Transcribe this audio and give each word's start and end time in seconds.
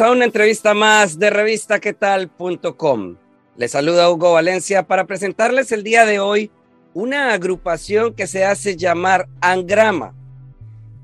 A 0.00 0.12
una 0.12 0.26
entrevista 0.26 0.74
más 0.74 1.18
de 1.18 1.28
revistaquetal.com. 1.28 3.16
Les 3.56 3.72
saluda 3.72 4.08
Hugo 4.08 4.32
Valencia 4.34 4.84
para 4.84 5.06
presentarles 5.06 5.72
el 5.72 5.82
día 5.82 6.06
de 6.06 6.20
hoy 6.20 6.52
una 6.94 7.32
agrupación 7.32 8.14
que 8.14 8.28
se 8.28 8.44
hace 8.44 8.76
llamar 8.76 9.28
Angrama. 9.40 10.14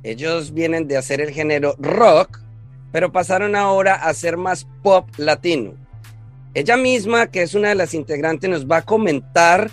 Ellos 0.05 0.55
vienen 0.55 0.87
de 0.87 0.97
hacer 0.97 1.21
el 1.21 1.33
género 1.33 1.75
rock, 1.79 2.39
pero 2.93 3.11
pasaron 3.11 3.57
ahora 3.57 3.97
a 3.97 4.15
ser 4.15 4.37
más 4.37 4.69
pop 4.83 5.09
latino. 5.17 5.75
Ella 6.53 6.77
misma, 6.77 7.27
que 7.27 7.43
es 7.43 7.55
una 7.55 7.71
de 7.71 7.75
las 7.75 7.95
integrantes, 7.95 8.49
nos 8.49 8.71
va 8.71 8.77
a 8.77 8.85
comentar 8.85 9.73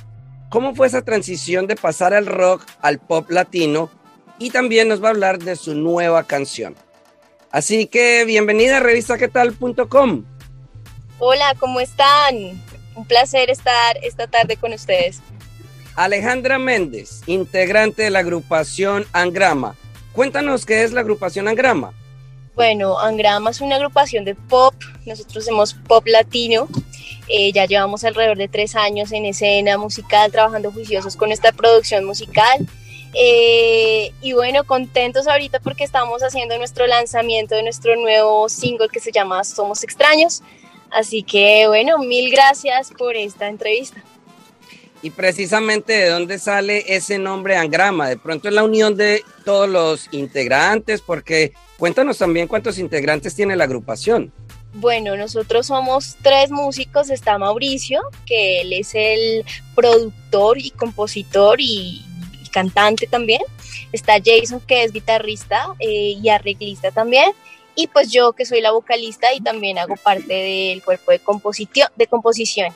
cómo 0.50 0.74
fue 0.74 0.88
esa 0.88 1.04
transición 1.04 1.68
de 1.68 1.76
pasar 1.76 2.16
al 2.16 2.26
rock 2.26 2.64
al 2.82 2.98
pop 2.98 3.30
latino 3.30 3.92
y 4.40 4.50
también 4.50 4.88
nos 4.88 5.04
va 5.04 5.10
a 5.10 5.12
hablar 5.12 5.38
de 5.38 5.56
su 5.56 5.76
nueva 5.76 6.24
canción. 6.24 6.76
Así 7.52 7.88
que 7.88 8.24
bienvenida 8.24 8.78
a 8.78 8.80
revistaquetal.com. 8.80 10.24
Hola, 11.20 11.54
¿cómo 11.60 11.82
están? 11.82 12.36
Un 12.96 13.06
placer 13.06 13.50
estar 13.50 13.98
esta 14.04 14.28
tarde 14.28 14.56
con 14.56 14.72
ustedes. 14.72 15.20
Alejandra 15.96 16.60
Méndez, 16.60 17.22
integrante 17.26 18.04
de 18.04 18.10
la 18.10 18.20
agrupación 18.20 19.06
Angrama. 19.12 19.76
Cuéntanos 20.14 20.66
qué 20.66 20.84
es 20.84 20.94
la 20.94 21.02
agrupación 21.02 21.50
Angrama. 21.50 21.94
Bueno, 22.56 22.98
Angrama 22.98 23.50
es 23.50 23.60
una 23.60 23.76
agrupación 23.76 24.24
de 24.24 24.36
pop, 24.36 24.74
nosotros 25.06 25.44
hacemos 25.44 25.74
pop 25.74 26.06
latino, 26.08 26.70
eh, 27.28 27.52
ya 27.52 27.66
llevamos 27.66 28.04
alrededor 28.06 28.38
de 28.38 28.48
tres 28.48 28.76
años 28.76 29.12
en 29.12 29.26
escena 29.26 29.78
musical, 29.78 30.32
trabajando 30.32 30.72
juiciosos 30.72 31.18
con 31.18 31.32
esta 31.32 31.52
producción 31.52 32.06
musical. 32.06 32.66
Eh, 33.14 34.14
y 34.22 34.34
bueno, 34.34 34.64
contentos 34.64 35.28
ahorita 35.28 35.60
porque 35.60 35.84
estamos 35.84 36.24
haciendo 36.24 36.58
nuestro 36.58 36.88
lanzamiento 36.88 37.56
de 37.56 37.64
nuestro 37.64 37.96
nuevo 37.96 38.48
single 38.48 38.88
que 38.90 39.00
se 39.00 39.12
llama 39.12 39.44
Somos 39.44 39.84
Extraños. 39.84 40.42
Así 40.90 41.24
que 41.24 41.68
bueno, 41.68 41.98
mil 42.00 42.32
gracias 42.32 42.92
por 42.98 43.16
esta 43.16 43.48
entrevista. 43.48 44.04
Y 45.04 45.10
precisamente 45.10 45.94
de 45.94 46.10
dónde 46.10 46.38
sale 46.38 46.84
ese 46.96 47.18
nombre 47.18 47.56
Angrama. 47.56 48.08
De 48.08 48.18
pronto 48.18 48.48
es 48.48 48.54
la 48.54 48.64
unión 48.64 48.96
de 48.96 49.24
todos 49.44 49.68
los 49.68 50.08
integrantes, 50.12 51.02
porque 51.02 51.54
cuéntanos 51.78 52.20
también 52.20 52.48
cuántos 52.48 52.78
integrantes 52.78 53.34
tiene 53.34 53.56
la 53.56 53.64
agrupación. 53.64 54.32
Bueno, 54.74 55.18
nosotros 55.18 55.68
somos 55.68 56.18
tres 56.22 56.52
músicos. 56.52 57.10
Está 57.10 57.38
Mauricio, 57.40 58.02
que 58.26 58.62
él 58.62 58.74
es 58.74 58.94
el 58.94 59.44
productor 59.76 60.60
y 60.60 60.70
compositor 60.70 61.60
y, 61.60 62.06
cantante 62.52 63.08
también. 63.08 63.42
Está 63.92 64.18
Jason, 64.24 64.62
que 64.62 64.84
es 64.84 64.92
guitarrista 64.92 65.74
eh, 65.80 66.16
y 66.22 66.30
arreglista 66.30 66.92
también. 66.92 67.34
Y 67.76 67.88
pues 67.88 68.12
yo, 68.12 68.34
que 68.34 68.46
soy 68.46 68.62
la 68.62 68.72
vocalista 68.72 69.34
y 69.34 69.42
también 69.42 69.80
hago 69.80 69.96
parte 69.96 70.34
del 70.34 70.84
cuerpo 70.84 71.12
de, 71.12 71.22
de 71.96 72.08
composición. 72.08 72.74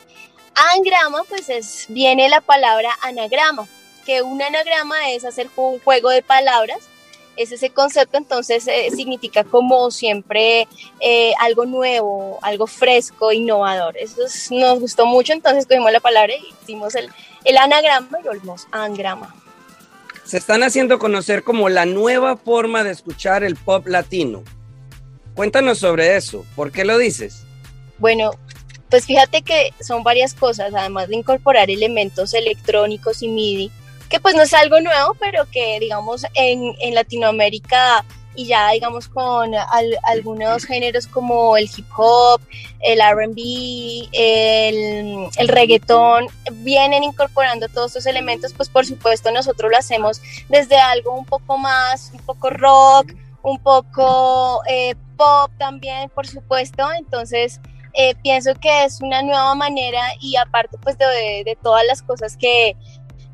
Angrama, 0.74 1.24
pues 1.28 1.50
es, 1.50 1.86
viene 1.90 2.30
la 2.30 2.40
palabra 2.40 2.90
anagrama, 3.02 3.68
que 4.06 4.22
un 4.22 4.42
anagrama 4.42 5.12
es 5.12 5.26
hacer 5.26 5.50
un 5.58 5.80
juego 5.80 6.10
de 6.10 6.22
palabras. 6.22 6.80
Es 7.36 7.52
ese 7.52 7.70
concepto, 7.70 8.18
entonces 8.18 8.66
eh, 8.66 8.90
significa 8.96 9.44
como 9.44 9.92
siempre 9.92 10.70
eh, 11.02 11.34
algo 11.42 11.66
nuevo, 11.66 12.40
algo 12.42 12.66
fresco, 12.66 13.34
innovador. 13.34 13.98
Eso 13.98 14.22
nos 14.52 14.80
gustó 14.80 15.06
mucho, 15.06 15.34
entonces 15.34 15.66
cogimos 15.66 15.92
la 15.92 16.00
palabra 16.00 16.34
y 16.34 16.54
hicimos 16.64 16.96
el, 16.96 17.12
el 17.44 17.58
anagrama 17.58 18.18
y 18.24 18.28
volvimos 18.28 18.68
angrama. 18.72 19.36
Se 20.26 20.38
están 20.38 20.64
haciendo 20.64 20.98
conocer 21.00 21.44
como 21.44 21.70
la 21.70 21.86
nueva 21.86 22.36
forma 22.36 22.84
de 22.84 22.92
escuchar 22.92 23.44
el 23.44 23.56
pop 23.56 23.86
latino. 23.88 24.44
Cuéntanos 25.36 25.78
sobre 25.78 26.16
eso, 26.16 26.46
¿por 26.56 26.72
qué 26.72 26.84
lo 26.84 26.98
dices? 26.98 27.46
Bueno, 28.00 28.32
pues 28.90 29.06
fíjate 29.06 29.44
que 29.44 29.72
son 29.82 30.04
varias 30.04 30.34
cosas, 30.34 30.74
además 30.74 31.10
de 31.10 31.18
incorporar 31.18 31.70
elementos 31.70 32.34
electrónicos 32.34 33.22
y 33.22 33.28
MIDI, 33.28 33.72
que 34.10 34.20
pues 34.20 34.36
no 34.36 34.42
es 34.42 34.54
algo 34.54 34.80
nuevo, 34.82 35.16
pero 35.20 35.46
que 35.52 35.80
digamos 35.80 36.26
en, 36.34 36.74
en 36.80 36.96
Latinoamérica 36.96 38.04
y 38.36 38.48
ya 38.48 38.72
digamos 38.72 39.08
con 39.08 39.52
algunos 40.04 40.66
géneros 40.66 41.08
como 41.08 41.58
el 41.58 41.70
hip 41.76 41.88
hop, 41.96 42.42
el 42.82 43.00
RB, 43.00 44.10
el, 44.12 45.28
el 45.38 45.48
reggaetón, 45.48 46.28
vienen 46.52 47.04
incorporando 47.04 47.68
todos 47.68 47.88
estos 47.88 48.06
elementos, 48.06 48.54
pues 48.54 48.70
por 48.70 48.86
supuesto 48.86 49.32
nosotros 49.32 49.72
lo 49.72 49.78
hacemos 49.78 50.22
desde 50.50 50.78
algo 50.78 51.14
un 51.14 51.26
poco 51.26 51.58
más, 51.58 52.12
un 52.14 52.20
poco 52.20 52.50
rock, 52.50 53.14
un 53.42 53.60
poco 53.60 54.62
eh, 54.68 54.96
pop 55.18 55.52
también, 55.58 56.10
por 56.10 56.28
supuesto, 56.28 56.88
entonces 56.98 57.62
eh, 57.94 58.16
pienso 58.24 58.54
que 58.56 58.86
es 58.86 59.02
una 59.02 59.22
nueva 59.22 59.56
manera 59.56 60.02
y 60.20 60.36
aparte 60.36 60.78
pues 60.82 60.98
de, 60.98 61.58
todas 61.64 61.86
las 61.86 62.02
cosas 62.02 62.36
que, 62.36 62.76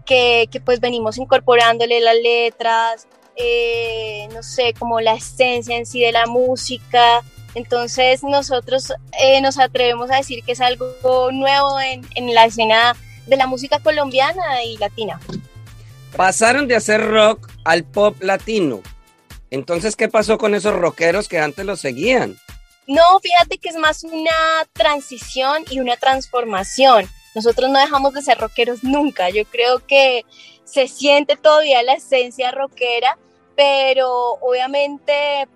que, 0.05 0.47
que, 0.51 0.59
pues 0.61 0.79
venimos 0.79 1.17
incorporándole 1.17 1.99
las 2.01 2.15
letras, 2.21 3.07
eh, 3.35 4.27
no 4.33 4.43
sé, 4.43 4.73
como 4.77 4.99
la 5.01 5.13
esencia 5.13 5.77
en 5.77 5.85
sí 5.85 6.01
de 6.01 6.11
la 6.11 6.25
música. 6.25 7.21
Entonces 7.53 8.23
nosotros 8.23 8.93
eh, 9.19 9.41
nos 9.41 9.59
atrevemos 9.59 10.09
a 10.11 10.17
decir 10.17 10.43
que 10.43 10.53
es 10.53 10.61
algo 10.61 11.31
nuevo 11.31 11.79
en, 11.79 12.07
en 12.15 12.33
la 12.33 12.45
escena 12.45 12.95
de 13.27 13.37
la 13.37 13.47
música 13.47 13.79
colombiana 13.79 14.63
y 14.63 14.77
latina. 14.77 15.19
Pasaron 16.15 16.67
de 16.67 16.75
hacer 16.75 17.05
rock 17.05 17.49
al 17.63 17.83
pop 17.83 18.21
latino. 18.21 18.81
Entonces, 19.49 19.95
¿qué 19.95 20.07
pasó 20.07 20.37
con 20.37 20.55
esos 20.55 20.73
rockeros 20.73 21.27
que 21.27 21.39
antes 21.39 21.65
los 21.65 21.79
seguían? 21.79 22.37
No, 22.87 23.03
fíjate 23.21 23.57
que 23.57 23.69
es 23.69 23.75
más 23.75 24.03
una 24.03 24.31
transición 24.73 25.63
y 25.69 25.79
una 25.79 25.97
transformación. 25.97 27.07
Nosotros 27.35 27.69
no 27.69 27.79
dejamos 27.79 28.13
de 28.13 28.21
ser 28.21 28.37
rockeros 28.37 28.83
nunca. 28.83 29.29
Yo 29.29 29.45
creo 29.45 29.85
que 29.85 30.25
se 30.71 30.87
siente 30.87 31.35
todavía 31.35 31.83
la 31.83 31.93
esencia 31.93 32.51
rockera, 32.51 33.17
pero 33.55 34.37
obviamente 34.39 35.13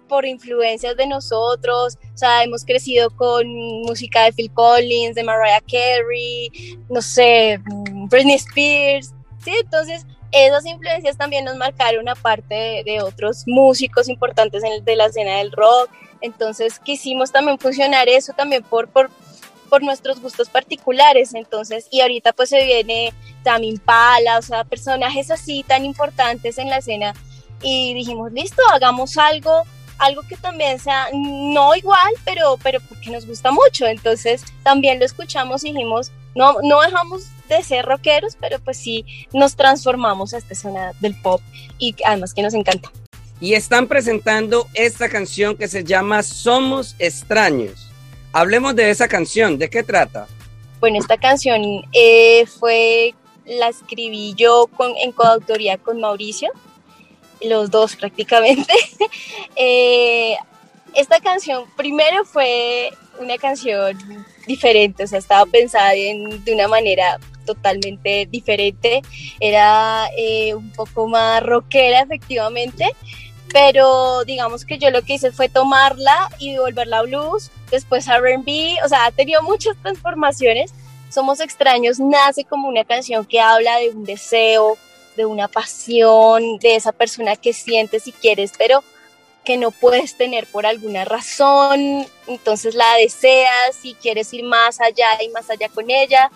por 0.10 0.26
influencias 0.26 0.98
de 0.98 1.08
nosotros, 1.08 1.98
o 2.14 2.18
sea, 2.18 2.44
hemos 2.44 2.66
crecido 2.66 3.10
con 3.12 3.48
música 3.84 4.26
de 4.26 4.34
Phil 4.34 4.52
Collins, 4.54 5.16
de 5.16 5.24
Mariah 5.24 5.62
Carey, 5.62 6.78
no 6.90 7.02
sé, 7.02 7.62
Britney 8.10 8.36
Spears, 8.36 9.14
¿sí? 9.44 9.52
Entonces, 9.62 10.06
esas 10.32 10.66
influencias 10.66 11.18
también 11.18 11.46
nos 11.46 11.56
marcaron 11.56 12.10
aparte 12.10 12.54
de, 12.54 12.84
de 12.84 13.02
otros 13.02 13.44
músicos 13.48 14.10
importantes 14.10 14.62
de 14.84 14.96
la 14.98 15.06
escena 15.06 15.38
del 15.38 15.54
rock, 15.54 15.90
entonces 16.20 16.80
quisimos 16.80 17.32
también 17.32 17.58
fusionar 17.58 18.10
eso 18.10 18.34
también 18.34 18.64
por, 18.64 18.90
por, 18.90 19.10
por 19.66 19.84
nuestros 19.84 20.22
gustos 20.22 20.50
particulares. 20.50 21.34
Entonces, 21.34 21.88
y 21.92 22.02
ahorita 22.02 22.34
pues 22.34 22.50
se 22.50 22.64
viene 22.64 23.14
también 23.44 23.78
Pala, 23.78 24.38
o 24.38 24.42
sea, 24.42 24.64
personajes 24.64 25.32
así 25.32 25.64
tan 25.68 25.86
importantes 25.86 26.58
en 26.58 26.70
la 26.70 26.78
escena. 26.78 27.14
Y 27.62 27.94
dijimos, 27.94 28.32
listo, 28.32 28.62
hagamos 28.74 29.18
algo, 29.18 29.64
algo 29.98 30.22
que 30.28 30.38
también 30.38 30.80
sea 30.80 31.08
no 31.14 31.76
igual, 31.76 32.14
pero, 32.24 32.58
pero 32.62 32.80
porque 32.82 33.10
nos 33.10 33.26
gusta 33.26 33.52
mucho. 33.52 33.86
Entonces 33.86 34.44
también 34.64 35.00
lo 35.00 35.06
escuchamos 35.06 35.64
y 35.64 35.72
dijimos, 35.72 36.12
no, 36.36 36.56
no 36.64 36.82
dejamos 36.82 37.24
de 37.50 37.64
ser 37.64 37.86
rockeros, 37.86 38.38
pero 38.40 38.60
pues 38.60 38.78
sí 38.78 39.06
nos 39.32 39.56
transformamos 39.56 40.34
a 40.34 40.38
esta 40.38 40.54
escena 40.54 40.92
del 41.00 41.20
pop 41.22 41.42
y 41.78 41.96
además 42.04 42.34
que 42.34 42.42
nos 42.42 42.54
encanta 42.54 42.92
y 43.40 43.54
están 43.54 43.88
presentando 43.88 44.68
esta 44.74 45.10
canción 45.10 45.56
que 45.56 45.68
se 45.68 45.84
llama 45.84 46.24
Somos 46.24 46.96
extraños. 47.00 47.85
Hablemos 48.36 48.76
de 48.76 48.90
esa 48.90 49.08
canción, 49.08 49.58
¿de 49.58 49.70
qué 49.70 49.82
trata? 49.82 50.28
Bueno, 50.82 51.00
esta 51.00 51.16
canción 51.16 51.62
eh, 51.94 52.46
fue, 52.46 53.16
la 53.46 53.70
escribí 53.70 54.34
yo 54.36 54.68
con, 54.76 54.92
en 54.98 55.14
coautoría 55.14 55.78
con 55.78 56.02
Mauricio, 56.02 56.52
los 57.42 57.72
dos 57.72 57.96
prácticamente. 57.96 58.74
eh, 59.56 60.36
esta 60.94 61.22
canción 61.22 61.64
primero 61.78 62.26
fue 62.26 62.92
una 63.22 63.38
canción 63.38 63.98
diferente, 64.46 65.06
o 65.06 65.08
sea, 65.08 65.20
estaba 65.20 65.46
pensada 65.46 65.94
en, 65.94 66.44
de 66.44 66.54
una 66.54 66.68
manera 66.68 67.18
totalmente 67.46 68.28
diferente, 68.30 69.02
era 69.40 70.10
eh, 70.18 70.54
un 70.54 70.74
poco 70.74 71.08
más 71.08 71.42
rockera 71.42 72.02
efectivamente, 72.02 72.86
pero 73.52 74.24
digamos 74.26 74.66
que 74.66 74.78
yo 74.78 74.90
lo 74.90 75.02
que 75.02 75.16
hice 75.16 75.32
fue 75.32 75.50
tomarla 75.50 76.30
y 76.40 76.58
volverla 76.58 77.00
a 77.00 77.04
blues, 77.04 77.52
después 77.72 78.08
a 78.08 78.18
R&B, 78.18 78.78
o 78.84 78.90
sea, 78.90 79.06
ha 79.06 79.12
tenido 79.12 79.42
muchas 79.44 79.78
transformaciones. 79.82 80.74
Somos 81.10 81.40
extraños 81.40 82.00
nace 82.00 82.44
como 82.44 82.68
una 82.68 82.84
canción 82.84 83.26
que 83.26 83.40
habla 83.40 83.78
de 83.78 83.90
un 83.92 84.04
deseo, 84.04 84.78
de 85.16 85.26
una 85.26 85.48
pasión, 85.48 86.58
de 86.60 86.76
esa 86.76 86.92
persona 86.92 87.36
que 87.36 87.54
sientes 87.54 88.08
y 88.08 88.12
quieres, 88.12 88.52
pero 88.58 88.84
que 89.46 89.58
no 89.58 89.72
puedes 89.72 90.18
tener 90.18 90.48
por 90.48 90.66
alguna 90.66 91.06
razón, 91.06 92.06
entonces 92.28 92.76
la 92.76 92.96
deseas 92.96 93.80
y 93.84 93.94
quieres 93.94 94.34
ir 94.34 94.44
más 94.44 94.82
allá 94.82 95.08
y 95.24 95.30
más 95.30 95.50
allá 95.50 95.70
con 95.70 95.90
ella. 95.90 96.32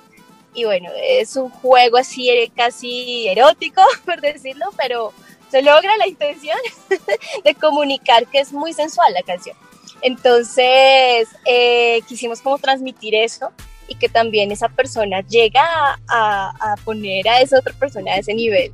Y 0.53 0.63
bueno, 0.63 0.89
es 0.95 1.35
un 1.35 1.49
juego 1.49 1.97
así 1.97 2.29
casi 2.55 3.27
erótico, 3.27 3.81
por 4.05 4.21
decirlo, 4.21 4.67
pero 4.77 5.13
se 5.49 5.61
logra 5.61 5.97
la 5.97 6.07
intención 6.07 6.57
de 7.43 7.55
comunicar 7.55 8.27
que 8.27 8.39
es 8.39 8.53
muy 8.53 8.73
sensual 8.73 9.13
la 9.13 9.23
canción. 9.23 9.55
Entonces, 10.01 11.27
eh, 11.45 12.01
quisimos 12.07 12.41
como 12.41 12.57
transmitir 12.57 13.15
eso 13.15 13.51
y 13.87 13.95
que 13.95 14.07
también 14.07 14.51
esa 14.51 14.69
persona 14.69 15.21
llega 15.21 15.61
a, 16.07 16.53
a 16.73 16.75
poner 16.85 17.27
a 17.27 17.41
esa 17.41 17.59
otra 17.59 17.73
persona 17.73 18.13
a 18.13 18.17
ese 18.17 18.33
nivel. 18.33 18.71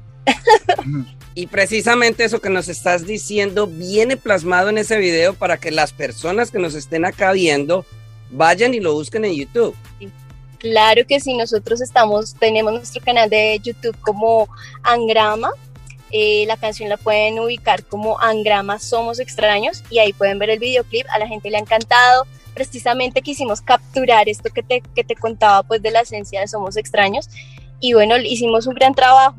Y 1.33 1.47
precisamente 1.47 2.23
eso 2.23 2.39
que 2.39 2.49
nos 2.49 2.69
estás 2.69 3.05
diciendo 3.05 3.67
viene 3.67 4.15
plasmado 4.15 4.69
en 4.69 4.77
ese 4.77 4.97
video 4.97 5.33
para 5.33 5.57
que 5.57 5.69
las 5.69 5.91
personas 5.91 6.49
que 6.49 6.59
nos 6.59 6.75
estén 6.75 7.03
acá 7.03 7.33
viendo 7.33 7.85
vayan 8.31 8.73
y 8.73 8.79
lo 8.79 8.93
busquen 8.93 9.25
en 9.25 9.35
YouTube. 9.35 9.75
Claro 10.59 11.05
que 11.05 11.19
sí, 11.19 11.35
nosotros 11.35 11.81
estamos, 11.81 12.35
tenemos 12.35 12.73
nuestro 12.73 13.03
canal 13.03 13.29
de 13.29 13.59
YouTube 13.61 13.97
como 14.01 14.47
Angrama. 14.83 15.51
Eh, 16.17 16.45
la 16.47 16.55
canción 16.55 16.87
la 16.87 16.95
pueden 16.95 17.39
ubicar 17.39 17.83
como 17.83 18.17
Angrama 18.21 18.79
Somos 18.79 19.19
Extraños 19.19 19.83
y 19.89 19.99
ahí 19.99 20.13
pueden 20.13 20.39
ver 20.39 20.49
el 20.49 20.59
videoclip. 20.59 21.05
A 21.09 21.19
la 21.19 21.27
gente 21.27 21.49
le 21.49 21.57
ha 21.57 21.59
encantado. 21.59 22.25
Precisamente 22.53 23.21
quisimos 23.21 23.59
capturar 23.59 24.29
esto 24.29 24.49
que 24.49 24.63
te, 24.63 24.81
que 24.95 25.03
te 25.03 25.15
contaba 25.15 25.63
pues 25.63 25.81
de 25.81 25.91
la 25.91 25.99
esencia 25.99 26.39
de 26.39 26.47
Somos 26.47 26.77
Extraños. 26.77 27.27
Y 27.81 27.95
bueno, 27.95 28.15
hicimos 28.15 28.65
un 28.65 28.75
gran 28.75 28.95
trabajo 28.95 29.35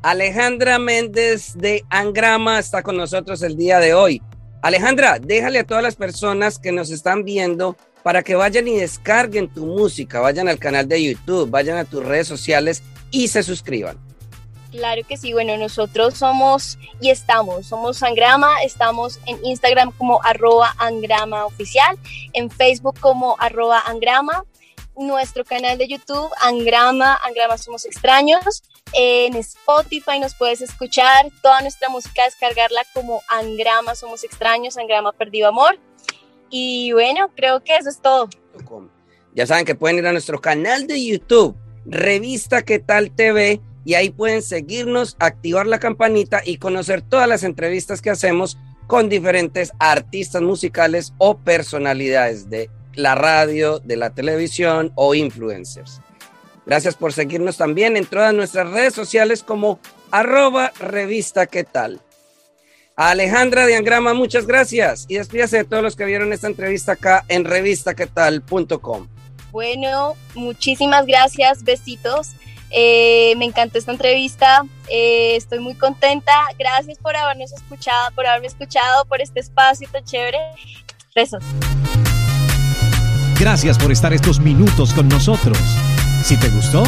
Alejandra 0.00 0.78
Méndez 0.78 1.52
de 1.58 1.84
Angrama 1.90 2.58
está 2.58 2.82
con 2.82 2.96
nosotros 2.96 3.42
el 3.42 3.54
día 3.54 3.78
de 3.78 3.92
hoy. 3.92 4.22
Alejandra, 4.62 5.18
déjale 5.18 5.58
a 5.58 5.66
todas 5.66 5.82
las 5.82 5.96
personas 5.96 6.58
que 6.58 6.72
nos 6.72 6.90
están 6.90 7.22
viendo 7.22 7.76
para 8.02 8.22
que 8.22 8.34
vayan 8.34 8.66
y 8.66 8.78
descarguen 8.78 9.52
tu 9.52 9.66
música, 9.66 10.20
vayan 10.20 10.48
al 10.48 10.58
canal 10.58 10.88
de 10.88 11.04
YouTube, 11.04 11.50
vayan 11.50 11.76
a 11.76 11.84
tus 11.84 12.02
redes 12.02 12.26
sociales 12.26 12.82
y 13.10 13.28
se 13.28 13.42
suscriban. 13.42 14.07
Claro 14.70 15.02
que 15.08 15.16
sí, 15.16 15.32
bueno, 15.32 15.56
nosotros 15.56 16.14
somos 16.14 16.78
y 17.00 17.10
estamos, 17.10 17.66
somos 17.66 18.02
Angrama, 18.02 18.62
estamos 18.62 19.18
en 19.24 19.42
Instagram 19.44 19.92
como 19.92 20.22
arroba 20.22 20.74
oficial, 21.46 21.98
en 22.34 22.50
Facebook 22.50 23.00
como 23.00 23.36
arroba 23.38 23.80
Angrama, 23.86 24.44
nuestro 24.94 25.44
canal 25.44 25.78
de 25.78 25.88
YouTube, 25.88 26.30
Angrama, 26.42 27.18
Angrama 27.22 27.56
Somos 27.56 27.86
Extraños. 27.86 28.62
En 28.92 29.36
Spotify 29.36 30.18
nos 30.20 30.34
puedes 30.34 30.60
escuchar 30.60 31.30
toda 31.42 31.62
nuestra 31.62 31.88
música, 31.88 32.24
descargarla 32.24 32.82
como 32.92 33.22
Angrama 33.28 33.94
Somos 33.94 34.24
Extraños, 34.24 34.76
Angrama 34.76 35.12
Perdido 35.12 35.48
Amor. 35.48 35.78
Y 36.50 36.92
bueno, 36.92 37.30
creo 37.34 37.62
que 37.62 37.76
eso 37.76 37.88
es 37.88 38.00
todo. 38.00 38.28
Ya 39.34 39.46
saben 39.46 39.64
que 39.64 39.74
pueden 39.74 39.98
ir 39.98 40.06
a 40.06 40.12
nuestro 40.12 40.40
canal 40.40 40.86
de 40.86 41.04
YouTube, 41.04 41.56
Revista 41.84 42.62
¿Qué 42.62 42.78
tal 42.78 43.10
TV? 43.14 43.60
Y 43.84 43.94
ahí 43.94 44.10
pueden 44.10 44.42
seguirnos, 44.42 45.16
activar 45.18 45.66
la 45.66 45.78
campanita 45.78 46.42
y 46.44 46.58
conocer 46.58 47.02
todas 47.02 47.28
las 47.28 47.42
entrevistas 47.42 48.02
que 48.02 48.10
hacemos 48.10 48.58
con 48.86 49.08
diferentes 49.08 49.72
artistas 49.78 50.42
musicales 50.42 51.12
o 51.18 51.38
personalidades 51.38 52.50
de 52.50 52.70
la 52.94 53.14
radio, 53.14 53.78
de 53.78 53.96
la 53.96 54.10
televisión 54.10 54.92
o 54.94 55.14
influencers. 55.14 56.00
Gracias 56.66 56.96
por 56.96 57.12
seguirnos 57.12 57.56
también 57.56 57.96
en 57.96 58.04
todas 58.04 58.34
nuestras 58.34 58.70
redes 58.70 58.94
sociales 58.94 59.42
como 59.42 59.78
arroba 60.10 60.72
revista 60.78 61.46
qué 61.46 61.66
Alejandra 62.96 63.64
de 63.64 63.76
Angrama, 63.76 64.12
muchas 64.12 64.46
gracias 64.46 65.06
y 65.08 65.14
despídase 65.14 65.58
de 65.58 65.64
todos 65.64 65.82
los 65.82 65.94
que 65.94 66.04
vieron 66.04 66.32
esta 66.32 66.48
entrevista 66.48 66.92
acá 66.92 67.24
en 67.28 67.44
revistaquetal.com. 67.44 69.06
Bueno, 69.52 70.16
muchísimas 70.34 71.06
gracias, 71.06 71.62
besitos. 71.62 72.32
Eh, 72.70 73.34
me 73.36 73.46
encantó 73.46 73.78
esta 73.78 73.92
entrevista, 73.92 74.64
eh, 74.90 75.36
estoy 75.36 75.60
muy 75.60 75.74
contenta. 75.74 76.32
Gracias 76.58 76.98
por 76.98 77.16
habernos 77.16 77.52
escuchado, 77.52 78.10
por 78.14 78.26
haberme 78.26 78.46
escuchado, 78.46 79.04
por 79.06 79.20
este 79.20 79.40
espacio 79.40 79.88
tan 79.90 80.04
chévere. 80.04 80.38
Besos. 81.14 81.42
Gracias 83.38 83.78
por 83.78 83.92
estar 83.92 84.12
estos 84.12 84.40
minutos 84.40 84.92
con 84.92 85.08
nosotros. 85.08 85.58
Si 86.22 86.36
te 86.36 86.48
gustó, 86.48 86.82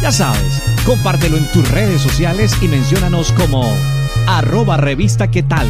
ya 0.00 0.10
sabes, 0.10 0.62
compártelo 0.84 1.36
en 1.36 1.46
tus 1.52 1.70
redes 1.70 2.00
sociales 2.00 2.54
y 2.62 2.68
menciónanos 2.68 3.32
como 3.32 3.76
arroba 4.26 4.78
revista 4.78 5.30
qué 5.30 5.42
tal. 5.42 5.68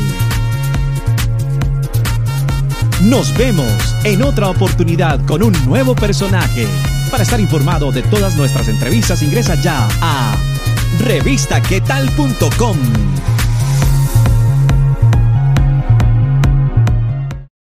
Nos 3.03 3.37
vemos 3.37 3.97
en 4.05 4.23
otra 4.23 4.51
oportunidad 4.51 5.25
con 5.27 5.43
un 5.43 5.53
nuevo 5.67 5.95
personaje. 5.95 6.67
Para 7.11 7.25
estar 7.25 7.41
informado 7.41 7.91
de 7.91 8.03
todas 8.03 8.37
nuestras 8.37 8.69
entrevistas, 8.69 9.23
ingresa 9.23 9.57
ya 9.57 9.89
a 10.01 10.37
revistaquetal.com. 10.99 13.40